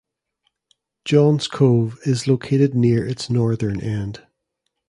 John's 1.05 1.47
Cove 1.47 1.99
is 2.07 2.25
located 2.27 2.73
near 2.73 3.05
its 3.05 3.29
northern 3.29 3.79
end. 3.81 4.25